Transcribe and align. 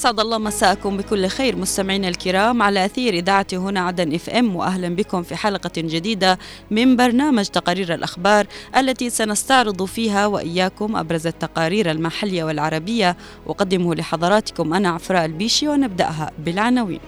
أسعد 0.00 0.20
الله 0.20 0.38
مساءكم 0.38 0.96
بكل 0.96 1.26
خير 1.26 1.56
مستمعينا 1.56 2.08
الكرام 2.08 2.62
على 2.62 2.84
أثير 2.84 3.14
إذاعة 3.14 3.46
هنا 3.52 3.80
عدن 3.80 4.14
إف 4.14 4.30
إم 4.30 4.56
وأهلا 4.56 4.88
بكم 4.88 5.22
في 5.22 5.36
حلقة 5.36 5.70
جديدة 5.76 6.38
من 6.70 6.96
برنامج 6.96 7.44
تقارير 7.44 7.94
الأخبار 7.94 8.46
التي 8.76 9.10
سنستعرض 9.10 9.84
فيها 9.84 10.26
وإياكم 10.26 10.96
أبرز 10.96 11.26
التقارير 11.26 11.90
المحلية 11.90 12.44
والعربية. 12.44 13.16
أقدمه 13.46 13.94
لحضراتكم 13.94 14.74
أنا 14.74 14.88
عفراء 14.88 15.24
البيشي 15.24 15.68
ونبدأها 15.68 16.30
بالعناوين. 16.38 17.00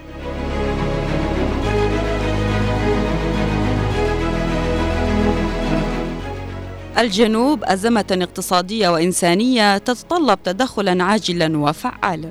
الجنوب 6.98 7.64
أزمة 7.64 8.04
اقتصادية 8.10 8.88
وإنسانية 8.88 9.78
تتطلب 9.78 10.42
تدخلا 10.44 11.04
عاجلا 11.04 11.58
وفعالا. 11.58 12.30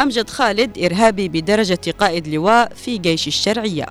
أمجد 0.00 0.30
خالد 0.30 0.78
إرهابي 0.78 1.28
بدرجة 1.28 1.94
قائد 1.98 2.28
لواء 2.28 2.72
في 2.74 2.98
جيش 2.98 3.28
الشرعية. 3.28 3.86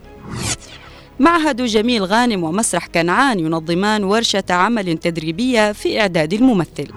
معهد 1.19 1.61
جميل 1.61 2.03
غانم 2.03 2.43
ومسرح 2.43 2.87
كنعان 2.87 3.39
ينظمان 3.39 4.03
ورشة 4.03 4.43
عمل 4.49 4.97
تدريبية 4.97 5.71
في 5.71 6.01
إعداد 6.01 6.33
الممثل. 6.33 6.87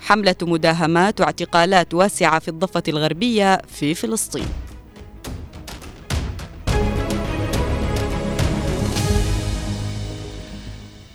حملة 0.00 0.36
مداهمات 0.42 1.20
واعتقالات 1.20 1.94
واسعة 1.94 2.38
في 2.38 2.48
الضفة 2.48 2.82
الغربية 2.88 3.62
في 3.68 3.94
فلسطين. 3.94 4.46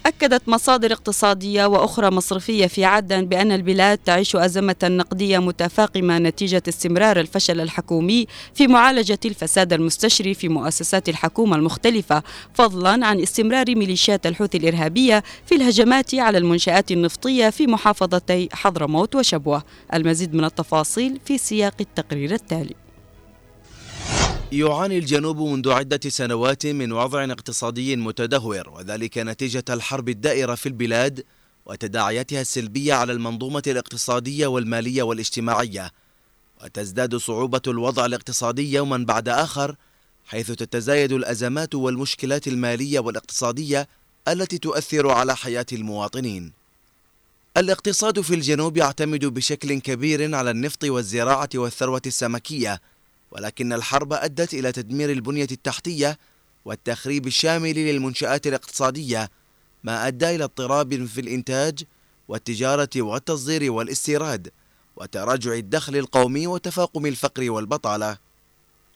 أكدت 0.05 0.49
مصادر 0.49 0.91
اقتصادية 0.93 1.65
وأخرى 1.65 2.11
مصرفية 2.11 2.67
في 2.67 2.85
عدن 2.85 3.25
بأن 3.25 3.51
البلاد 3.51 3.97
تعيش 3.97 4.35
أزمة 4.35 4.75
نقدية 4.83 5.39
متفاقمة 5.39 6.17
نتيجة 6.19 6.63
استمرار 6.69 7.19
الفشل 7.19 7.61
الحكومي 7.61 8.27
في 8.53 8.67
معالجة 8.67 9.19
الفساد 9.25 9.73
المستشري 9.73 10.33
في 10.33 10.49
مؤسسات 10.49 11.09
الحكومة 11.09 11.55
المختلفة 11.55 12.23
فضلا 12.53 13.05
عن 13.05 13.19
استمرار 13.19 13.75
ميليشيات 13.75 14.25
الحوثي 14.25 14.57
الإرهابية 14.57 15.23
في 15.45 15.55
الهجمات 15.55 16.15
على 16.15 16.37
المنشآت 16.37 16.91
النفطية 16.91 17.49
في 17.49 17.67
محافظتي 17.67 18.49
حضرموت 18.53 19.15
وشبوة. 19.15 19.63
المزيد 19.93 20.33
من 20.33 20.43
التفاصيل 20.45 21.19
في 21.25 21.37
سياق 21.37 21.75
التقرير 21.81 22.33
التالي. 22.33 22.82
يعاني 24.53 24.97
الجنوب 24.97 25.37
منذ 25.37 25.71
عدة 25.71 26.09
سنوات 26.09 26.65
من 26.65 26.91
وضع 26.91 27.23
اقتصادي 27.23 27.95
متدهور 27.95 28.69
وذلك 28.69 29.17
نتيجة 29.17 29.63
الحرب 29.69 30.09
الدائرة 30.09 30.55
في 30.55 30.65
البلاد 30.65 31.25
وتداعياتها 31.65 32.41
السلبية 32.41 32.93
على 32.93 33.13
المنظومة 33.13 33.63
الاقتصادية 33.67 34.47
والمالية 34.47 35.03
والاجتماعية. 35.03 35.91
وتزداد 36.63 37.15
صعوبة 37.15 37.61
الوضع 37.67 38.05
الاقتصادي 38.05 38.73
يوما 38.73 38.97
بعد 38.97 39.29
آخر 39.29 39.75
حيث 40.25 40.51
تتزايد 40.51 41.11
الأزمات 41.11 41.75
والمشكلات 41.75 42.47
المالية 42.47 42.99
والاقتصادية 42.99 43.87
التي 44.27 44.57
تؤثر 44.57 45.09
على 45.09 45.35
حياة 45.35 45.65
المواطنين. 45.73 46.53
الاقتصاد 47.57 48.21
في 48.21 48.35
الجنوب 48.35 48.77
يعتمد 48.77 49.25
بشكل 49.25 49.79
كبير 49.79 50.35
على 50.35 50.51
النفط 50.51 50.83
والزراعة 50.83 51.49
والثروة 51.55 52.01
السمكية 52.05 52.81
ولكن 53.33 53.73
الحرب 53.73 54.13
أدت 54.13 54.53
إلى 54.53 54.71
تدمير 54.71 55.11
البنية 55.11 55.47
التحتية 55.51 56.19
والتخريب 56.65 57.27
الشامل 57.27 57.75
للمنشآت 57.75 58.47
الاقتصادية 58.47 59.29
ما 59.83 60.07
أدى 60.07 60.35
إلى 60.35 60.43
اضطراب 60.43 61.05
في 61.05 61.21
الإنتاج 61.21 61.83
والتجارة 62.27 62.89
والتصدير 62.97 63.71
والاستيراد 63.71 64.51
وتراجع 64.95 65.53
الدخل 65.53 65.95
القومي 65.95 66.47
وتفاقم 66.47 67.05
الفقر 67.05 67.51
والبطالة. 67.51 68.17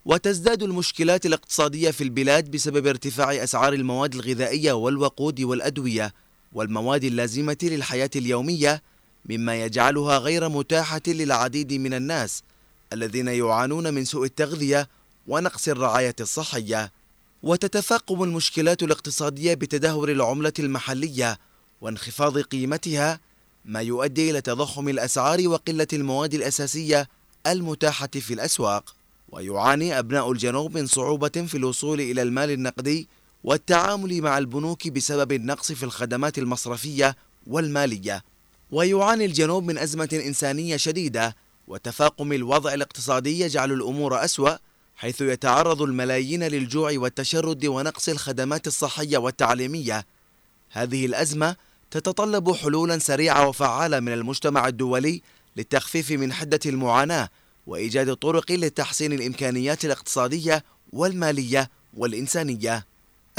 وتزداد 0.05 0.63
المشكلات 0.63 1.25
الاقتصادية 1.25 1.91
في 1.91 2.03
البلاد 2.03 2.51
بسبب 2.51 2.87
ارتفاع 2.87 3.43
أسعار 3.43 3.73
المواد 3.73 4.15
الغذائية 4.15 4.71
والوقود 4.71 5.41
والأدوية 5.41 6.13
والمواد 6.53 7.03
اللازمة 7.03 7.57
للحياة 7.63 8.09
اليومية 8.15 8.83
مما 9.25 9.55
يجعلها 9.55 10.17
غير 10.17 10.49
متاحة 10.49 11.01
للعديد 11.07 11.73
من 11.73 11.93
الناس 11.93 12.43
الذين 12.93 13.27
يعانون 13.27 13.93
من 13.93 14.05
سوء 14.05 14.25
التغذية 14.25 14.89
ونقص 15.27 15.67
الرعاية 15.67 16.15
الصحية 16.19 16.91
وتتفاقم 17.43 18.23
المشكلات 18.23 18.83
الاقتصادية 18.83 19.53
بتدهور 19.53 20.11
العملة 20.11 20.53
المحلية 20.59 21.37
وانخفاض 21.81 22.37
قيمتها 22.37 23.19
ما 23.65 23.81
يؤدي 23.81 24.31
إلى 24.31 24.41
تضخم 24.41 24.89
الأسعار 24.89 25.47
وقلة 25.47 25.87
المواد 25.93 26.33
الأساسية 26.33 27.07
المتاحة 27.47 28.07
في 28.07 28.33
الأسواق. 28.33 28.95
ويعاني 29.29 29.99
أبناء 29.99 30.31
الجنوب 30.31 30.77
من 30.77 30.87
صعوبة 30.87 31.27
في 31.47 31.55
الوصول 31.55 32.01
إلى 32.01 32.21
المال 32.21 32.51
النقدي 32.51 33.07
والتعامل 33.43 34.21
مع 34.21 34.37
البنوك 34.37 34.87
بسبب 34.87 35.31
النقص 35.31 35.71
في 35.71 35.83
الخدمات 35.83 36.37
المصرفية 36.37 37.15
والمالية. 37.47 38.23
ويعاني 38.71 39.25
الجنوب 39.25 39.63
من 39.63 39.77
أزمة 39.77 40.21
إنسانية 40.25 40.77
شديدة 40.77 41.35
وتفاقم 41.67 42.33
الوضع 42.33 42.73
الاقتصادي 42.73 43.39
يجعل 43.39 43.71
الأمور 43.71 44.25
أسوأ 44.25 44.57
حيث 44.95 45.21
يتعرض 45.21 45.81
الملايين 45.81 46.43
للجوع 46.43 46.91
والتشرد 46.95 47.65
ونقص 47.65 48.09
الخدمات 48.09 48.67
الصحية 48.67 49.17
والتعليمية. 49.17 50.05
هذه 50.71 51.05
الأزمة 51.05 51.55
تتطلب 51.91 52.51
حلولا 52.51 52.99
سريعة 52.99 53.47
وفعالة 53.47 53.99
من 53.99 54.13
المجتمع 54.13 54.67
الدولي 54.67 55.21
للتخفيف 55.55 56.11
من 56.11 56.33
حدة 56.33 56.59
المعاناة 56.65 57.29
وإيجاد 57.67 58.15
طرق 58.15 58.51
لتحسين 58.51 59.13
الإمكانيات 59.13 59.85
الاقتصادية 59.85 60.63
والمالية 60.93 61.69
والإنسانية. 61.97 62.85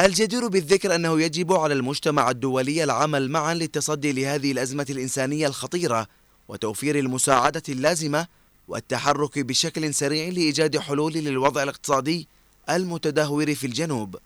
الجدير 0.01 0.49
بالذكر 0.49 0.95
أنه 0.95 1.21
يجب 1.21 1.53
على 1.53 1.75
المجتمع 1.75 2.31
الدولي 2.31 2.85
العمل 2.85 3.31
معا 3.31 3.55
للتصدي 3.55 4.13
لهذه 4.13 4.53
الأزمة 4.53 4.87
الإنسانية 4.91 5.47
الخطيرة 5.47 6.07
وتوفير 6.49 6.99
المساعدة 6.99 7.63
اللازمة 7.69 8.27
والتحرك 8.69 9.39
بشكل 9.39 9.95
سريع 9.95 10.29
لإيجاد 10.29 10.79
حلول 10.79 11.13
للوضع 11.13 11.63
الاقتصادي 11.63 12.29
المتدهور 12.71 13.55
في 13.55 13.67
الجنوب 13.67 14.17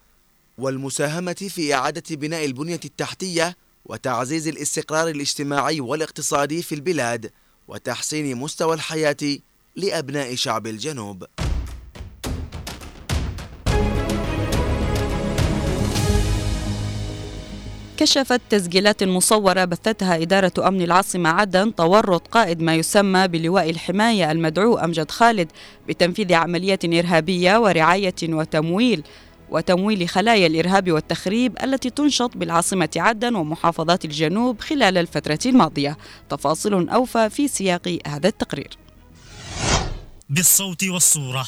والمساهمة 0.59 1.33
في 1.33 1.75
إعادة 1.75 2.17
بناء 2.17 2.45
البنية 2.45 2.81
التحتية 2.85 3.57
وتعزيز 3.85 4.49
الاستقرار 4.49 5.09
الاجتماعي 5.09 5.81
والاقتصادي 5.81 6.63
في 6.63 6.75
البلاد 6.75 7.31
وتحسين 7.69 8.37
مستوى 8.37 8.75
الحياة 8.75 9.39
لأبناء 9.77 10.35
شعب 10.35 10.67
الجنوب. 10.67 11.25
كشفت 18.03 18.41
تسجيلات 18.51 19.05
مصورة 19.05 19.65
بثتها 19.65 20.23
إدارة 20.23 20.69
أمن 20.69 20.83
العاصمة 20.83 21.29
عدن 21.31 21.75
تورط 21.75 22.29
قائد 22.29 22.63
ما 22.63 22.75
يسمى 22.75 23.29
بلواء 23.29 23.71
الحماية 23.71 24.33
المدعو 24.33 24.79
أمجد 24.79 25.11
خالد 25.11 25.53
بتنفيذ 25.89 26.35
عمليات 26.35 26.85
إرهابية 26.85 27.59
ورعاية 27.59 28.15
وتمويل 28.23 29.03
وتمويل 29.51 30.09
خلايا 30.09 30.47
الإرهاب 30.47 30.93
والتخريب 30.93 31.57
التي 31.63 31.91
تنشط 31.91 32.37
بالعاصمة 32.37 32.91
عدن 32.97 33.35
ومحافظات 33.35 34.05
الجنوب 34.05 34.61
خلال 34.61 34.99
الفترة 34.99 35.39
الماضية. 35.47 35.99
تفاصيل 36.31 36.89
أوفى 36.89 37.31
في 37.31 37.49
سياق 37.49 37.99
هذا 38.07 38.29
التقرير. 38.29 38.77
بالصوت 40.31 40.85
والصورة 40.85 41.47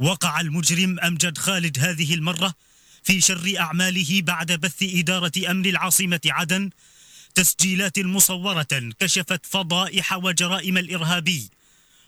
وقع 0.00 0.40
المجرم 0.40 0.98
أمجد 0.98 1.38
خالد 1.38 1.78
هذه 1.78 2.14
المرة 2.14 2.54
في 3.02 3.20
شر 3.20 3.54
أعماله 3.58 4.22
بعد 4.22 4.52
بث 4.52 4.82
إدارة 4.82 5.32
أمن 5.50 5.66
العاصمة 5.66 6.20
عدن 6.26 6.70
تسجيلات 7.34 7.98
مصورة 7.98 8.92
كشفت 9.00 9.46
فضائح 9.46 10.12
وجرائم 10.12 10.78
الإرهابي 10.78 11.50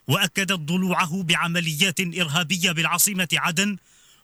وأكدت 0.09 0.53
ضلوعه 0.53 1.23
بعمليات 1.23 2.01
إرهابية 2.01 2.73
بالعاصمة 2.73 3.29
عدن 3.33 3.77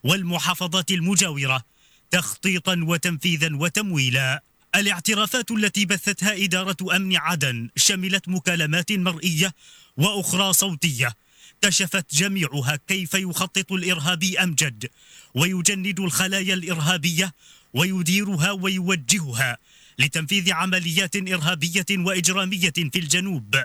والمحافظات 0.04 0.90
المجاورة 0.90 1.64
تخطيطا 2.10 2.80
وتنفيذا 2.82 3.48
وتمويلا. 3.52 4.42
الاعترافات 4.74 5.50
التي 5.50 5.86
بثتها 5.86 6.44
إدارة 6.44 6.96
أمن 6.96 7.16
عدن 7.16 7.68
شملت 7.76 8.28
مكالمات 8.28 8.92
مرئية 8.92 9.54
وأخرى 9.96 10.52
صوتية 10.52 11.14
كشفت 11.62 12.14
جميعها 12.14 12.78
كيف 12.88 13.14
يخطط 13.14 13.72
الإرهابي 13.72 14.38
أمجد 14.38 14.90
ويجند 15.34 16.00
الخلايا 16.00 16.54
الإرهابية 16.54 17.32
ويديرها 17.74 18.50
ويوجهها 18.50 19.58
لتنفيذ 19.98 20.52
عمليات 20.52 21.16
إرهابية 21.16 21.86
وإجرامية 21.90 22.70
في 22.70 22.98
الجنوب. 22.98 23.56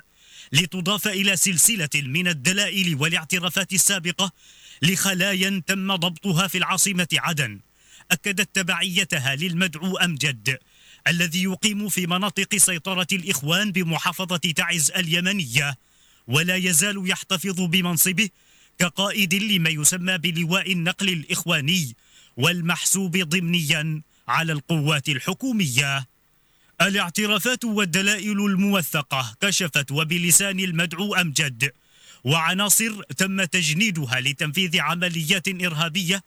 لتضاف 0.51 1.07
إلى 1.07 1.35
سلسلة 1.35 1.89
من 1.95 2.27
الدلائل 2.27 2.95
والاعترافات 2.95 3.73
السابقة 3.73 4.31
لخلايا 4.81 5.61
تم 5.67 5.95
ضبطها 5.95 6.47
في 6.47 6.57
العاصمة 6.57 7.07
عدن. 7.13 7.59
أكدت 8.11 8.55
تبعيتها 8.55 9.35
للمدعو 9.35 9.97
أمجد 9.97 10.57
الذي 11.07 11.43
يقيم 11.43 11.89
في 11.89 12.07
مناطق 12.07 12.55
سيطرة 12.57 13.07
الإخوان 13.11 13.71
بمحافظة 13.71 14.37
تعز 14.37 14.91
اليمنية. 14.91 15.77
ولا 16.27 16.56
يزال 16.56 17.09
يحتفظ 17.09 17.62
بمنصبه 17.62 18.29
كقائد 18.79 19.33
لما 19.33 19.69
يسمى 19.69 20.18
بلواء 20.18 20.71
النقل 20.71 21.09
الإخواني 21.09 21.95
والمحسوب 22.38 23.18
ضمنيا 23.18 24.01
على 24.27 24.53
القوات 24.53 25.09
الحكومية. 25.09 26.07
الاعترافات 26.81 27.65
والدلائل 27.65 28.45
الموثقة 28.45 29.35
كشفت 29.41 29.91
وبلسان 29.91 30.59
المدعو 30.59 31.15
أمجد 31.15 31.71
وعناصر 32.24 33.03
تم 33.03 33.44
تجنيدها 33.44 34.19
لتنفيذ 34.19 34.79
عمليات 34.79 35.47
إرهابية 35.47 36.24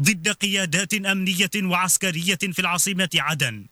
ضد 0.00 0.28
قيادات 0.28 0.94
أمنية 0.94 1.50
وعسكرية 1.56 2.38
في 2.52 2.58
العاصمة 2.58 3.10
عدن 3.14 3.66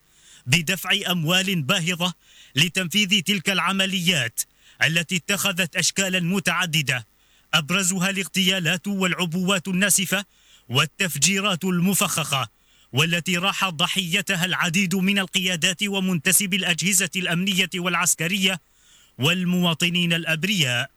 بدفع 0.46 0.90
أموال 1.10 1.62
باهظة 1.62 2.14
لتنفيذ 2.54 3.22
تلك 3.22 3.50
العمليات 3.50 4.40
التي 4.84 5.16
اتخذت 5.16 5.76
أشكالا 5.76 6.20
متعددة. 6.20 7.06
أبرزها 7.54 8.10
الاغتيالات 8.10 8.88
والعبوات 8.88 9.68
الناسفة 9.68 10.24
والتفجيرات 10.68 11.64
المفخخة 11.64 12.48
والتي 12.92 13.38
راح 13.38 13.68
ضحيتها 13.68 14.44
العديد 14.44 14.94
من 14.94 15.18
القيادات 15.18 15.82
ومنتسب 15.82 16.54
الأجهزة 16.54 17.10
الأمنية 17.16 17.70
والعسكرية 17.76 18.60
والمواطنين 19.18 20.12
الأبرياء. 20.12 20.90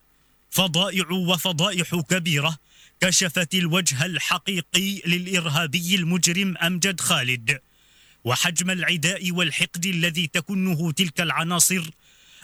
فضائع 0.50 1.12
وفضائح 1.12 1.96
كبيرة 1.96 2.58
كشفت 3.02 3.54
الوجه 3.56 4.06
الحقيقي 4.06 5.02
للإرهابي 5.06 5.96
المجرم 5.96 6.58
أمجد 6.58 7.02
خالد. 7.02 7.60
وحجم 8.24 8.70
العداء 8.72 9.32
والحقد 9.32 9.86
الذي 9.86 10.28
تكنه 10.28 10.92
تلك 10.92 11.22
العناصر 11.22 11.90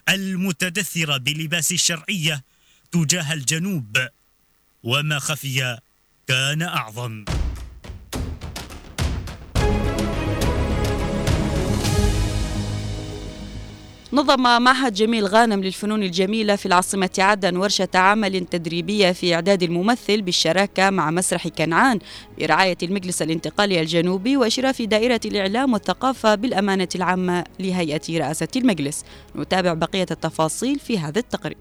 المتدثرة 0.10 1.18
بلباس 1.18 1.72
الشرعية 1.72 2.44
تجاه 2.92 3.34
الجنوب 3.34 4.08
وما 4.84 5.20
خفي 5.20 5.78
كان 6.28 6.62
أعظم. 6.62 7.26
نظم 14.16 14.62
معهد 14.62 14.94
جميل 14.94 15.26
غانم 15.26 15.64
للفنون 15.64 16.04
الجميلة 16.04 16.56
في 16.56 16.66
العاصمة 16.66 17.10
عدن 17.18 17.58
ورشة 17.58 17.90
عمل 17.96 18.46
تدريبية 18.46 19.12
في 19.12 19.36
إعداد 19.36 19.64
الممثل 19.64 20.22
بالشراكة 20.22 20.90
مع 20.90 21.12
مسرح 21.12 21.48
كنعان 21.48 22.00
برعاية 22.40 22.78
المجلس 22.84 23.22
الانتقالي 23.22 23.82
الجنوبي 23.82 24.38
وإشراف 24.38 24.82
دائرة 24.82 25.20
الإعلام 25.26 25.74
والثقافة 25.74 26.36
بالأمانة 26.36 26.88
العامة 26.96 27.44
لهيئة 27.60 28.02
رئاسة 28.10 28.48
المجلس. 28.56 29.04
نتابع 29.36 29.74
بقية 29.74 30.08
التفاصيل 30.12 30.80
في 30.80 31.00
هذا 31.00 31.20
التقرير. 31.20 31.58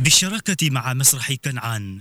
بالشراكة 0.00 0.70
مع 0.70 0.94
مسرح 0.94 1.32
كنعان 1.32 2.00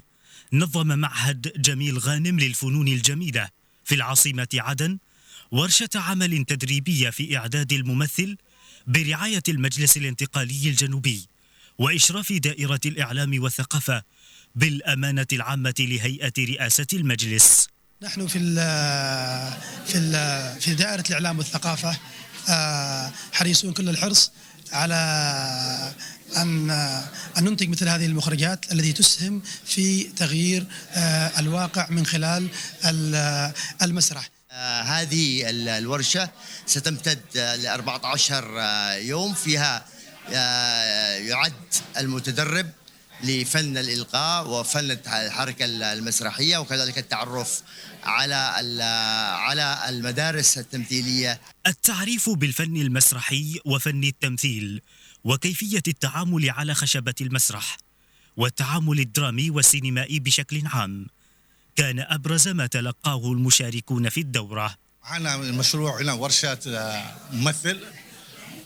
نظم 0.54 0.88
معهد 1.00 1.52
جميل 1.58 1.98
غانم 1.98 2.40
للفنون 2.40 2.88
الجميلة 2.88 3.50
في 3.84 3.96
العاصمة 3.96 4.48
عدن 4.54 4.98
ورشة 5.52 5.90
عمل 5.96 6.46
تدريبية 6.46 7.10
في 7.10 7.38
إعداد 7.38 7.74
الممثل 7.74 8.38
برعاية 8.88 9.44
المجلس 9.50 9.98
الانتقالي 9.98 10.70
الجنوبي 10.70 11.28
وإشراف 11.78 12.34
دائرة 12.34 12.80
الإعلام 12.86 13.44
والثقافة 13.44 14.04
بالأمانة 14.56 15.28
العامة 15.34 15.76
لهيئة 15.80 16.34
رئاسة 16.40 16.88
المجلس. 16.94 17.68
نحن 18.02 18.28
في 18.28 18.38
ال 18.38 18.56
في 19.88 19.98
ال 19.98 20.62
في 20.62 20.76
دائرة 20.76 21.04
الإعلام 21.10 21.38
والثقافة 21.38 21.98
آه، 22.50 23.12
حريصون 23.32 23.74
كل 23.74 23.90
الحرص 23.90 24.32
على 24.72 24.96
أن 26.38 26.70
أن 27.38 27.44
ننتج 27.44 27.70
مثل 27.70 27.90
هذه 27.90 28.06
المخرجات 28.06 28.72
التي 28.72 28.94
تسهم 28.94 29.42
في 29.66 30.04
تغيير 30.04 30.66
آه، 30.92 31.40
الواقع 31.40 31.90
من 31.90 32.06
خلال 32.06 32.48
المسرح 33.82 34.24
آه، 34.24 34.37
هذه 34.84 35.50
الورشة 35.50 36.30
ستمتد 36.66 37.22
ل 37.36 37.68
14 37.68 38.60
آه، 38.60 38.94
يوم. 38.94 39.34
فيها 39.34 39.86
آه، 40.34 41.16
يعد 41.16 41.54
المتدرب 41.98 42.72
لفن 43.24 43.78
الإلقاء 43.78 44.48
وفن 44.48 44.92
الحركة 44.92 45.66
المسرحية 45.66 46.58
وكذلك 46.58 46.98
التعرف 46.98 47.62
على 48.04 48.36
على 49.40 49.90
المدارس 49.90 50.58
التمثيلية. 50.58 51.42
التعريف 51.68 52.30
بالفن 52.30 52.78
المسرحي 52.78 53.60
وفن 53.66 54.04
التمثيل 54.04 54.82
وكيفية 55.24 55.84
التعامل 55.88 56.50
على 56.50 56.74
خشبة 56.74 57.16
المسرح 57.22 57.78
والتعامل 58.38 59.00
الدرامي 59.00 59.50
والسينمائي 59.50 60.20
بشكل 60.20 60.62
عام. 60.66 61.08
كان 61.78 62.00
أبرز 62.00 62.48
ما 62.48 62.68
تلقاه 62.68 63.32
المشاركون 63.32 64.10
في 64.10 64.20
الدورة. 64.22 64.76
معنا 65.04 65.36
المشروع 65.36 66.02
هنا 66.02 66.14
ورشة 66.14 66.60
آه، 66.68 67.16
ممثل 67.34 67.80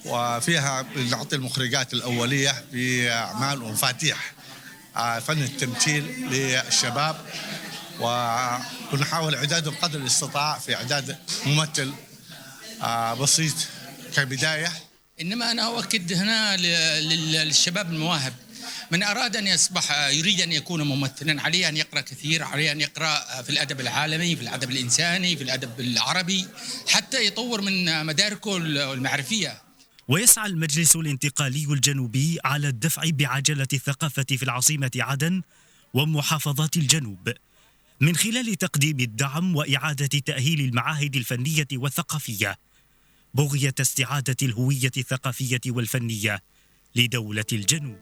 وفيها 0.06 0.86
نعطي 1.12 1.36
المخرجات 1.36 1.94
الأولية 1.94 2.63
في 2.72 3.12
أعمال 3.12 3.63
ومفاتيح 3.63 4.34
آه، 4.96 5.19
فن 5.19 5.42
التمثيل 5.42 6.04
للشباب 6.31 7.16
ونحاول 8.00 9.36
إعدادهم 9.36 9.75
قدر 9.81 10.00
الاستطاع 10.00 10.60
في 10.60 10.75
إعداد 10.75 11.18
ممثل 11.46 11.94
آه، 12.81 13.13
بسيط 13.13 13.56
كبداية. 14.16 14.72
إنما 15.22 15.52
أنا 15.52 15.63
أؤكد 15.68 16.13
هنا 16.13 16.58
للشباب 17.02 17.92
المواهب 17.92 18.34
من 18.91 19.03
أراد 19.03 19.35
أن 19.35 19.47
يصبح 19.47 19.91
يريد 20.07 20.41
أن 20.41 20.51
يكون 20.51 20.81
ممثلا 20.81 21.41
عليه 21.41 21.69
أن 21.69 21.77
يقرأ 21.77 22.01
كثير 22.01 22.44
عليه 22.44 22.71
أن 22.71 22.81
يقرأ 22.81 23.41
في 23.41 23.50
الأدب 23.50 23.79
العالمي 23.79 24.35
في 24.35 24.41
الأدب 24.41 24.71
الإنساني 24.71 25.35
في 25.38 25.44
الأدب 25.44 25.79
العربي 25.79 26.47
حتى 26.88 27.25
يطور 27.25 27.62
من 27.62 28.06
مداركه 28.06 28.57
المعرفية. 28.94 29.62
ويسعى 30.07 30.47
المجلس 30.47 30.95
الانتقالي 30.95 31.63
الجنوبي 31.63 32.39
على 32.46 32.67
الدفع 32.67 33.03
بعجلة 33.05 33.67
الثقافة 33.74 34.25
في 34.29 34.43
العاصمة 34.43 34.91
عدن 34.96 35.41
ومحافظات 35.93 36.77
الجنوب. 36.77 37.34
من 38.01 38.15
خلال 38.15 38.55
تقديم 38.55 39.00
الدعم 39.00 39.55
وإعادة 39.55 40.19
تأهيل 40.25 40.60
المعاهد 40.60 41.15
الفنية 41.15 41.67
والثقافية 41.74 42.57
بغية 43.34 43.75
استعادة 43.79 44.36
الهوية 44.41 44.91
الثقافية 44.98 45.62
والفنية 45.67 46.43
لدولة 46.96 47.46
الجنوب. 47.53 47.98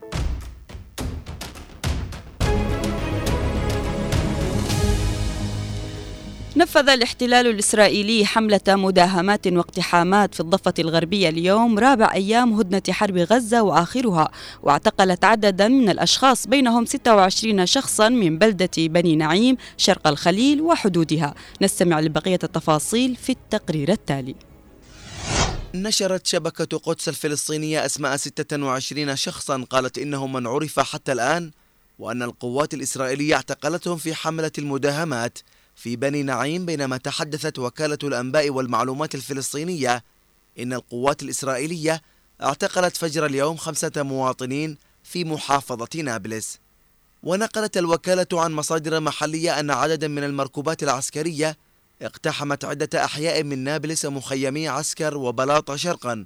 نفذ 6.60 6.90
الاحتلال 6.90 7.48
الإسرائيلي 7.48 8.26
حملة 8.26 8.62
مداهمات 8.68 9.48
واقتحامات 9.48 10.34
في 10.34 10.40
الضفة 10.40 10.74
الغربية 10.80 11.30
اليوم 11.30 11.80
رابع 11.80 12.14
أيام 12.14 12.54
هدنة 12.54 12.82
حرب 12.90 13.18
غزة 13.18 13.62
وآخرها 13.62 14.32
واعتقلت 14.64 15.26
عددا 15.26 15.68
من 15.68 15.90
الأشخاص 15.90 16.48
بينهم 16.48 16.86
26 16.86 17.66
شخصا 17.66 18.10
من 18.10 18.38
بلدة 18.38 18.70
بني 18.78 19.16
نعيم 19.16 19.58
شرق 19.78 20.08
الخليل 20.08 20.62
وحدودها. 20.62 21.36
نستمع 21.62 22.00
لبقية 22.00 22.40
التفاصيل 22.44 23.16
في 23.16 23.32
التقرير 23.32 23.92
التالي. 23.92 24.36
نشرت 25.76 26.28
شبكة 26.28 26.78
قدس 26.78 27.10
الفلسطينية 27.10 27.86
أسماء 27.86 28.18
26 28.18 29.16
شخصا 29.16 29.66
قالت 29.70 29.98
إنهم 29.98 30.34
من 30.34 30.48
عرف 30.48 30.80
حتى 30.80 31.12
الآن 31.12 31.52
وأن 32.00 32.24
القوات 32.24 32.74
الإسرائيلية 32.74 33.36
اعتقلتهم 33.36 33.98
في 33.98 34.14
حملة 34.14 34.52
المداهمات. 34.58 35.40
في 35.80 35.96
بني 35.96 36.24
نعيم 36.24 36.66
بينما 36.66 36.98
تحدثت 36.98 37.60
وكالة 37.60 37.98
الأنباء 38.04 38.50
والمعلومات 38.50 39.16
الفلسطينية 39.16 40.04
إن 40.60 40.74
القوات 40.74 41.24
الإسرائيلية 41.24 42.02
اعتقلت 42.44 42.98
فجر 42.98 43.26
اليوم 43.26 43.58
خمسة 43.58 43.92
مواطنين 43.98 44.78
في 45.04 45.24
محافظة 45.24 46.02
نابلس. 46.02 46.60
ونقلت 47.24 47.78
الوكالة 47.78 48.28
عن 48.34 48.52
مصادر 48.52 49.00
محلية 49.00 49.60
أن 49.60 49.72
عددا 49.72 50.08
من 50.08 50.24
المركوبات 50.24 50.84
العسكرية 50.84 51.58
اقتحمت 52.02 52.66
عدة 52.66 53.06
أحياء 53.06 53.44
من 53.44 53.60
نابلس 53.64 54.06
مخيمي 54.06 54.68
عسكر 54.68 55.18
وبلاطة 55.18 55.76
شرقا 55.76 56.26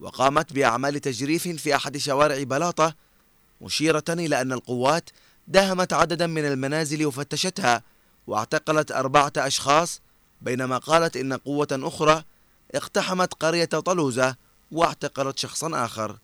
وقامت 0.00 0.52
بأعمال 0.52 1.00
تجريف 1.00 1.48
في 1.48 1.76
أحد 1.76 1.96
شوارع 1.96 2.42
بلاطة 2.42 2.94
مشيرة 3.60 4.04
إلى 4.08 4.40
أن 4.40 4.52
القوات 4.52 5.10
داهمت 5.48 5.92
عددا 5.92 6.26
من 6.26 6.44
المنازل 6.44 7.06
وفتشتها 7.06 7.82
واعتقلت 8.28 8.92
أربعة 8.92 9.32
أشخاص 9.36 10.00
بينما 10.40 10.78
قالت 10.78 11.16
إن 11.16 11.32
قوة 11.32 11.68
أخرى 11.72 12.22
اقتحمت 12.74 13.34
قرية 13.34 13.64
طلوزة 13.64 14.36
واعتقلت 14.72 15.38
شخصا 15.38 15.84
آخر. 15.84 16.18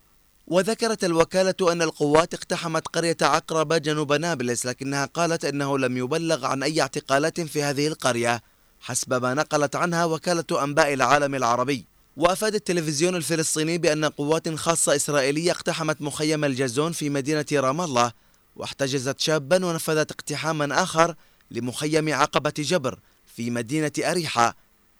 وذكرت 0.47 1.03
الوكالة 1.03 1.71
أن 1.71 1.81
القوات 1.81 2.33
اقتحمت 2.33 2.87
قرية 2.87 3.17
عقربة 3.21 3.77
جنوب 3.77 4.13
نابلس 4.13 4.65
لكنها 4.65 5.05
قالت 5.05 5.45
أنه 5.45 5.77
لم 5.77 5.97
يبلغ 5.97 6.45
عن 6.45 6.63
أي 6.63 6.81
اعتقالات 6.81 7.41
في 7.41 7.63
هذه 7.63 7.87
القرية 7.87 8.41
حسب 8.79 9.13
ما 9.13 9.33
نقلت 9.33 9.75
عنها 9.75 10.05
وكالة 10.05 10.63
أنباء 10.63 10.93
العالم 10.93 11.35
العربي. 11.35 11.85
وأفاد 12.17 12.55
التلفزيون 12.55 13.15
الفلسطيني 13.15 13.77
بأن 13.77 14.05
قوات 14.05 14.55
خاصة 14.55 14.95
إسرائيلية 14.95 15.51
اقتحمت 15.51 16.01
مخيم 16.01 16.45
الجازون 16.45 16.91
في 16.91 17.09
مدينة 17.09 17.45
رام 17.53 17.81
الله 17.81 18.11
واحتجزت 18.55 19.19
شابا 19.19 19.65
ونفذت 19.65 20.11
اقتحاما 20.11 20.83
آخر 20.83 21.15
لمخيم 21.51 22.13
عقبة 22.13 22.53
جبر 22.57 22.99
في 23.35 23.49
مدينة 23.49 23.91
أريحة 23.99 24.55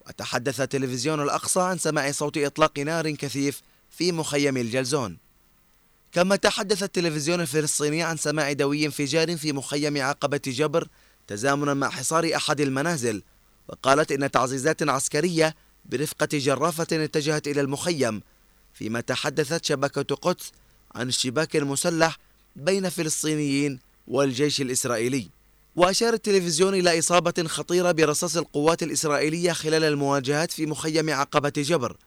وتحدث 0.07 0.61
تلفزيون 0.61 1.21
الأقصى 1.21 1.59
عن 1.59 1.77
سماع 1.77 2.11
صوت 2.11 2.37
إطلاق 2.37 2.79
نار 2.79 3.11
كثيف 3.11 3.61
في 3.89 4.11
مخيم 4.11 4.57
الجلزون. 4.57 5.17
كما 6.11 6.35
تحدث 6.35 6.83
التلفزيون 6.83 7.41
الفلسطيني 7.41 8.03
عن 8.03 8.17
سماع 8.17 8.51
دوي 8.51 8.85
انفجار 8.85 9.37
في 9.37 9.53
مخيم 9.53 10.01
عقبة 10.01 10.41
جبر 10.47 10.87
تزامنا 11.27 11.73
مع 11.73 11.89
حصار 11.89 12.35
أحد 12.35 12.61
المنازل 12.61 13.23
وقالت 13.67 14.11
إن 14.11 14.31
تعزيزات 14.31 14.89
عسكرية 14.89 15.55
برفقة 15.85 16.27
جرافة 16.31 16.87
اتجهت 16.91 17.47
إلى 17.47 17.61
المخيم 17.61 18.21
فيما 18.73 19.01
تحدثت 19.01 19.65
شبكة 19.65 20.15
قدس 20.15 20.51
عن 20.95 21.07
الشباك 21.07 21.55
المسلح 21.55 22.17
بين 22.55 22.89
فلسطينيين 22.89 23.79
والجيش 24.07 24.61
الإسرائيلي. 24.61 25.34
وأشار 25.75 26.13
التلفزيون 26.13 26.73
إلى 26.73 26.99
إصابة 26.99 27.33
خطيرة 27.47 27.91
برصاص 27.91 28.37
القوات 28.37 28.83
الإسرائيلية 28.83 29.51
خلال 29.51 29.83
المواجهات 29.83 30.51
في 30.51 30.65
مخيم 30.65 31.09
عقبة 31.09 31.53
جبر. 31.57 31.97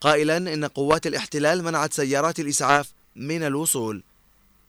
قائلا 0.00 0.36
إن 0.36 0.64
قوات 0.64 1.06
الاحتلال 1.06 1.64
منعت 1.64 1.92
سيارات 1.92 2.40
الإسعاف 2.40 2.92
من 3.16 3.42
الوصول. 3.42 4.02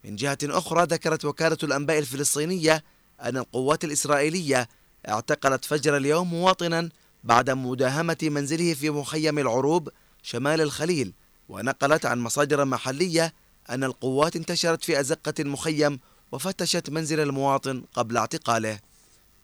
من 0.04 0.16
جهة 0.16 0.38
أخرى 0.44 0.84
ذكرت 0.84 1.26
وكالة 1.26 1.58
الأنباء 1.64 2.00
الفلسطينية 2.00 2.84
أن 3.22 3.38
القوات 3.38 3.84
الإسرائيلية 3.84 4.70
اعتقلت 5.10 5.66
فجر 5.66 5.98
اليوم 5.98 6.30
مواطنا 6.30 6.90
بعد 7.24 7.50
مداهمة 7.50 8.18
منزله 8.22 8.74
في 8.74 8.90
مخيم 8.90 9.40
العروب 9.40 9.90
شمال 10.24 10.62
الخليل 10.62 11.14
ونقلت 11.50 12.06
عن 12.06 12.20
مصادر 12.20 12.66
محلية 12.66 13.34
أن 13.70 13.84
القوات 13.84 14.36
انتشرت 14.36 14.84
في 14.84 15.00
أزقة 15.00 15.34
المخيم 15.40 16.00
وفتشت 16.32 16.90
منزل 16.90 17.20
المواطن 17.20 17.84
قبل 17.94 18.18
اعتقاله. 18.18 18.80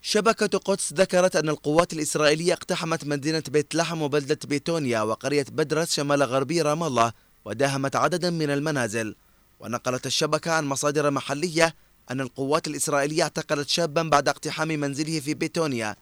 شبكة 0.02 0.58
قدس 0.58 0.94
ذكرت 0.94 1.36
أن 1.36 1.50
القوات 1.50 1.94
الإسرائيلية 1.94 2.54
اقتحمت 2.54 3.06
مدينة 3.06 3.44
بيت 3.48 3.76
لحم 3.76 4.02
وبلدة 4.02 4.40
بيتونيا 4.46 5.02
وقرية 5.02 5.46
بدرس 5.52 5.94
شمال 5.94 6.24
غربي 6.24 6.62
رام 6.62 6.84
الله 6.84 7.14
وداهمت 7.46 7.96
عددا 7.96 8.30
من 8.30 8.50
المنازل. 8.50 9.16
ونقلت 9.60 10.06
الشبكة 10.06 10.52
عن 10.52 10.66
مصادر 10.66 11.12
محلية 11.12 11.76
أن 12.12 12.22
القوات 12.22 12.68
الإسرائيلية 12.68 13.24
اعتقلت 13.24 13.70
شابا 13.70 14.04
بعد 14.04 14.30
اقتحام 14.30 14.68
منزله 14.68 15.20
في 15.20 15.34
بيتونيا. 15.34 15.96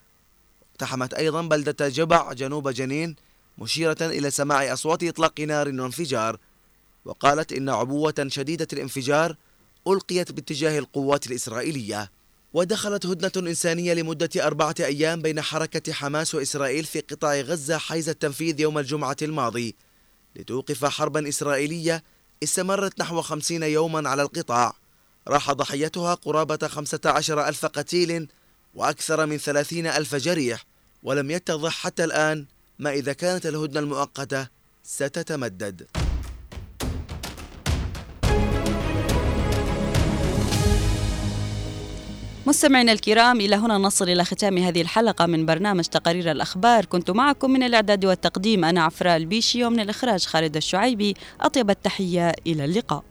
اقتحمت 0.72 1.14
أيضا 1.14 1.42
بلدة 1.42 1.90
جبع 1.90 2.34
جنوب 2.34 2.70
جنين 2.70 3.16
مشيرة 3.58 3.98
إلى 4.02 4.32
سماع 4.32 4.74
أصوات 4.74 5.04
إطلاق 5.04 5.40
نار 5.40 5.68
وانفجار 5.68 6.38
وقالت 7.06 7.54
إن 7.54 7.70
عبوة 7.70 8.26
شديدة 8.28 8.68
الانفجار 8.74 9.36
ألقيت 9.88 10.32
باتجاه 10.32 10.80
القوات 10.80 11.28
الإسرائيلية 11.28 12.12
ودخلت 12.54 13.06
هدنة 13.06 13.50
إنسانية 13.50 13.94
لمدة 13.94 14.48
أربعة 14.48 14.76
أيام 14.80 15.22
بين 15.22 15.42
حركة 15.42 15.94
حماس 15.94 16.36
وإسرائيل 16.36 16.86
في 16.86 17.00
قطاع 17.00 17.42
غزة 17.42 17.78
حيز 17.78 18.10
التنفيذ 18.10 18.60
يوم 18.60 18.78
الجمعة 18.78 19.18
الماضي 19.22 19.76
لتوقف 20.36 20.86
حربا 20.86 21.30
إسرائيلية 21.30 22.04
استمرت 22.44 23.00
نحو 23.00 23.22
خمسين 23.22 23.64
يوما 23.64 24.10
على 24.10 24.22
القطاع. 24.22 24.74
راح 25.28 25.52
ضحيتها 25.52 26.14
قرابة 26.14 26.68
خمسة 26.68 27.00
عشر 27.06 27.48
ألف 27.48 27.66
قتيل 27.66 28.28
وأكثر 28.76 29.26
من 29.26 29.38
ثلاثين 29.38 29.88
ألف 29.88 30.16
جريح 30.16 30.66
ولم 31.04 31.32
يتضح 31.32 31.74
حتى 31.74 32.04
الآن 32.04 32.46
ما 32.80 32.94
إذا 32.94 33.14
كانت 33.14 33.46
الهدنة 33.46 33.80
المؤقتة 33.80 34.48
ستتمدد. 34.84 36.01
مستمعينا 42.52 42.92
الكرام 42.92 43.42
إلى 43.42 43.56
هنا 43.56 43.78
نصل 43.78 44.10
إلى 44.10 44.26
ختام 44.26 44.58
هذه 44.58 44.82
الحلقة 44.82 45.26
من 45.26 45.46
برنامج 45.46 45.84
تقارير 45.84 46.32
الأخبار. 46.32 46.86
كنت 46.86 47.12
معكم 47.12 47.52
من 47.52 47.64
الإعداد 47.64 48.06
والتقديم 48.06 48.66
أنا 48.66 48.84
عفراء 48.84 49.18
البيشي 49.18 49.64
ومن 49.64 49.80
الإخراج 49.80 50.26
خالد 50.26 50.56
الشعيبي. 50.56 51.16
أطيب 51.42 51.70
التحية 51.70 52.34
إلى 52.48 52.66
اللقاء. 52.66 53.04